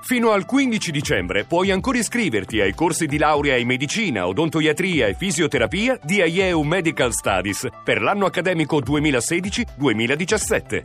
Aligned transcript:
Fino 0.00 0.30
al 0.30 0.46
15 0.46 0.90
dicembre 0.90 1.44
puoi 1.44 1.70
ancora 1.70 1.98
iscriverti 1.98 2.60
ai 2.60 2.74
corsi 2.74 3.06
di 3.06 3.18
laurea 3.18 3.56
in 3.56 3.66
medicina, 3.66 4.26
odontoiatria 4.26 5.06
e 5.06 5.14
fisioterapia 5.14 5.98
di 6.02 6.22
IEU 6.22 6.62
Medical 6.62 7.12
Studies 7.12 7.68
per 7.84 8.00
l'anno 8.00 8.24
accademico 8.26 8.80
2016-2017. 8.80 10.84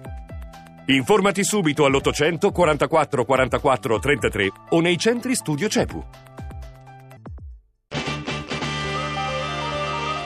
Informati 0.88 1.46
subito 1.46 1.86
all'800 1.86 2.52
44 2.52 3.24
44 3.24 4.00
33 4.00 4.52
o 4.70 4.82
nei 4.82 4.98
centri 4.98 5.36
studio 5.36 5.70
CEPU. 5.70 6.04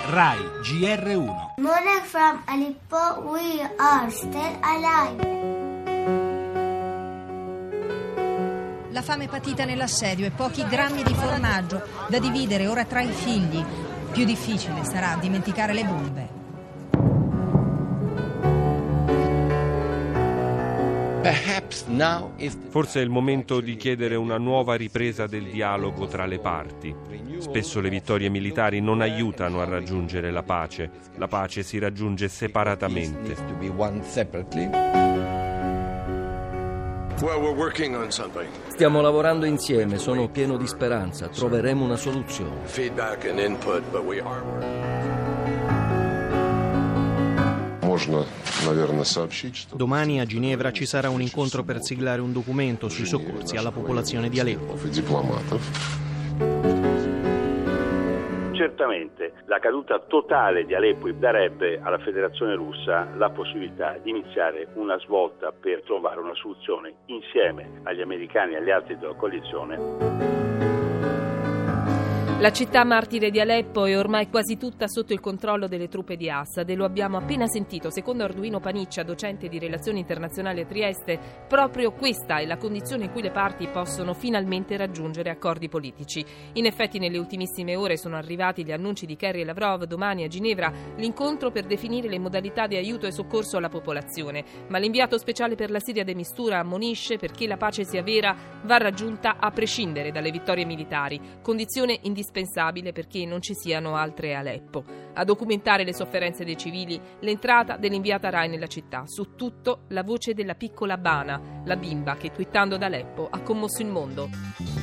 RAI 0.09 0.38
GR1 0.63 1.35
Morning 1.57 2.01
from 2.05 2.41
Aleppo, 2.45 3.29
we 3.29 3.61
are 3.77 4.09
still 4.09 4.57
alive. 4.63 5.57
La 8.98 9.04
fame 9.04 9.27
patita 9.27 9.64
nell'assedio 9.64 10.25
e 10.25 10.32
pochi 10.32 10.65
grammi 10.65 11.04
di 11.04 11.14
formaggio 11.14 11.83
da 12.10 12.18
dividere 12.18 12.65
ora 12.65 12.83
tra 12.83 13.00
i 13.01 13.11
figli. 13.11 13.64
Più 14.11 14.25
difficile 14.25 14.83
sarà 14.83 15.15
dimenticare 15.21 15.71
le 15.71 15.83
bombe. 15.83 16.28
Forse 22.70 23.00
è 23.00 23.04
il 23.04 23.11
momento 23.11 23.61
di 23.61 23.75
chiedere 23.75 24.15
una 24.15 24.39
nuova 24.39 24.73
ripresa 24.73 25.28
del 25.28 25.43
dialogo 25.43 26.07
tra 26.07 26.25
le 26.25 26.39
parti. 26.39 26.95
Spesso 27.37 27.79
le 27.79 27.89
vittorie 27.89 28.29
militari 28.29 28.82
non 28.82 29.01
aiutano 29.01 29.61
a 29.61 29.65
raggiungere 29.65 30.32
la 30.32 30.42
pace. 30.42 30.89
La 31.18 31.28
pace 31.28 31.61
si 31.61 31.78
raggiunge 31.78 32.28
separatamente. 32.30 33.36
Stiamo 38.67 39.02
lavorando 39.02 39.45
insieme, 39.45 39.98
sono 39.98 40.30
pieno 40.30 40.56
di 40.56 40.67
speranza, 40.67 41.28
troveremo 41.28 41.84
una 41.84 41.95
soluzione. 41.95 42.68
Domani 49.74 50.20
a 50.20 50.26
Ginevra 50.26 50.72
ci 50.72 50.86
sarà 50.86 51.09
un 51.09 51.22
incontro 51.22 51.64
per 51.64 51.82
siglare 51.82 52.22
un 52.22 52.32
documento 52.32 52.88
sui 52.88 53.06
soccorsi 53.08 53.56
alla 53.56 53.72
popolazione 53.72 54.30
di 54.30 54.40
Aleppo. 54.40 54.78
Certamente 58.58 59.33
la 59.45 59.59
caduta 59.59 60.00
totale 60.00 60.66
di 60.66 60.73
Aleppo 60.73 61.11
darebbe 61.11 61.80
alla 61.80 62.00
Federazione 62.00 62.55
russa 62.55 63.08
la 63.16 63.30
possibilità 63.30 63.95
di 64.02 64.09
iniziare 64.09 64.69
una 64.73 64.97
svolta 64.97 65.52
per 65.52 65.83
trovare 65.83 66.19
una 66.19 66.33
soluzione 66.33 66.95
insieme 67.05 67.81
agli 67.83 68.02
americani 68.02 68.53
e 68.53 68.58
agli 68.58 68.72
altri 68.72 68.97
della 68.97 69.13
coalizione. 69.13 70.47
La 72.40 72.52
città 72.52 72.84
martire 72.84 73.32
di 73.32 73.40
Aleppo 73.40 73.86
è 73.86 73.98
ormai 73.98 74.30
quasi 74.30 74.58
tutta 74.58 74.88
sotto 74.88 75.12
il 75.12 75.20
controllo 75.20 75.68
delle 75.68 75.88
truppe 75.88 76.16
di 76.16 76.30
Assad 76.30 76.70
e 76.70 76.76
lo 76.76 76.86
abbiamo 76.86 77.18
appena 77.18 77.48
sentito. 77.48 77.90
Secondo 77.90 78.24
Arduino 78.24 78.60
Paniccia, 78.60 79.02
docente 79.02 79.50
di 79.50 79.58
relazioni 79.58 80.02
internazionali 80.02 80.62
a 80.62 80.66
Trieste, 80.68 81.18
proprio 81.48 81.94
questa 81.94 82.38
è 82.38 82.46
la 82.46 82.58
condizione 82.58 83.06
in 83.06 83.12
cui 83.12 83.24
le 83.24 83.32
parti 83.32 83.68
possono 83.68 84.14
finalmente 84.14 84.78
raggiungere 84.78 85.32
accordi 85.32 85.68
politici. 85.68 86.24
In 86.54 86.68
effetti 86.68 87.00
nelle 87.00 87.18
ultimissime 87.18 87.76
ore 87.76 87.98
sono 87.98 88.18
arrivati 88.18 88.64
gli 88.64 88.72
annunci 88.72 89.08
di 89.08 89.16
Kerry 89.16 89.42
e 89.42 89.44
Lavrov 89.44 89.86
domani 89.86 90.24
a 90.24 90.28
Ginevra 90.28 90.72
l'incontro 90.98 91.50
per 91.50 91.66
definire 91.66 92.08
le 92.08 92.20
modalità 92.20 92.68
di 92.68 92.76
aiuto 92.76 93.08
e 93.08 93.12
soccorso 93.12 93.58
alla 93.58 93.70
popolazione. 93.70 94.46
Ma 94.68 94.78
l'inviato 94.78 95.18
speciale 95.18 95.56
per 95.56 95.72
la 95.72 95.80
Siria 95.80 96.04
de 96.04 96.14
Mistura 96.14 96.60
ammonisce 96.60 97.18
perché 97.18 97.48
la 97.48 97.58
pace 97.58 97.84
sia 97.84 98.04
vera 98.04 98.36
va 98.62 98.78
raggiunta 98.78 99.38
a 99.40 99.50
prescindere 99.50 100.12
dalle 100.12 100.30
vittorie 100.30 100.66
militari, 100.66 101.20
condizione 101.42 101.94
indispensabile 101.94 102.26
indispensabile 102.28 102.92
perché 102.92 103.25
non 103.25 103.42
ci 103.42 103.53
siano 103.53 103.95
altre 103.95 104.36
Aleppo. 104.36 104.83
A 105.14 105.23
documentare 105.23 105.83
le 105.83 105.94
sofferenze 105.94 106.44
dei 106.44 106.57
civili, 106.57 107.00
l'entrata 107.22 107.78
dell'inviata 107.78 108.29
Rai 108.29 108.50
nella 108.50 108.68
città. 108.68 109.03
Su 109.06 109.35
tutto 109.35 109.84
la 109.90 110.03
voce 110.03 110.34
della 110.34 110.56
piccola 110.56 110.97
Bana, 110.97 111.62
la 111.66 111.75
bimba 111.75 112.16
che 112.16 112.31
twittando 112.31 112.78
da 112.78 112.88
Aleppo 112.88 113.28
ha 113.29 113.40
commosso 113.41 113.81
il 113.81 113.88
mondo. 113.88 114.77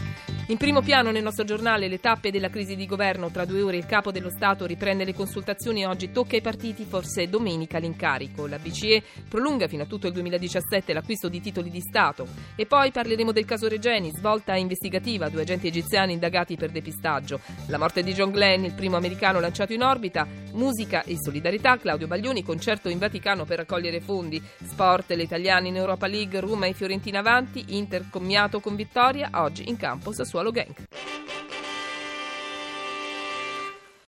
In 0.49 0.59
primo 0.59 0.83
piano 0.83 1.11
nel 1.11 1.23
nostro 1.23 1.45
giornale 1.45 1.89
le 1.89 2.01
tappe 2.01 2.31
della 2.31 2.51
crisi 2.51 2.77
di 2.77 2.85
governo. 2.85 3.31
Tra 3.31 3.47
due 3.47 3.63
ore 3.63 3.79
il 3.79 3.87
capo 3.87 4.13
dello 4.13 4.29
Stato 4.29 4.67
riprende 4.67 5.07
le 5.07 5.15
consultazioni. 5.15 5.87
Oggi 5.87 6.13
tocca 6.13 6.37
ai 6.37 6.43
partiti, 6.43 6.85
forse 6.85 7.31
domenica 7.31 7.79
l'incarico. 7.79 8.47
La 8.47 8.59
BCE 8.59 9.03
prolunga 9.27 9.69
fino 9.69 9.85
a 9.85 9.87
tutto 9.87 10.07
il 10.07 10.13
2017 10.13 10.93
l'acquisto 10.93 11.31
di 11.31 11.41
titoli 11.41 11.71
di 11.71 11.81
Stato. 11.81 12.27
E 12.57 12.67
poi 12.67 12.93
parleremo 12.93 13.33
del 13.33 13.47
caso 13.47 13.69
Regeni, 13.69 14.11
svolta 14.11 14.55
investigativa. 14.55 15.31
Due 15.31 15.41
agenti 15.41 15.67
egiziani 15.67 16.13
indagati 16.13 16.57
per 16.57 16.71
depistaggio. 16.71 17.41
La 17.69 17.79
morte 17.79 18.03
di 18.03 18.13
John 18.13 18.31
Glenn, 18.31 18.65
il 18.65 18.75
primo 18.75 18.99
americano 18.99 19.41
lanciato 19.41 19.73
in 19.73 19.83
orbita. 19.83 20.27
Musica 20.53 21.05
e 21.05 21.17
solidarietà. 21.19 21.79
Claudio 21.79 22.07
Baglioni, 22.07 22.43
concerto 22.43 22.91
in 22.91 22.99
Vaticano 22.99 23.47
per 23.47 23.61
raccogliere 23.61 24.03
fondi. 24.03 24.43
Sport, 24.63 25.13
le 25.13 25.23
italiane 25.23 25.69
in 25.69 25.77
Europa 25.77 26.07
League, 26.07 26.39
Roma 26.39 26.67
e 26.67 26.75
Fiorentina 26.75 27.21
avanti. 27.21 27.65
Inter 27.69 28.11
commiato 28.11 28.61
con 28.61 28.77
vittoria. 28.77 29.31
Oggi 29.33 29.71
in 29.71 29.79
campo 29.79 30.13
Sassuolo 30.13 30.33
Sassuolo 30.35 30.51
Gang. 30.51 31.14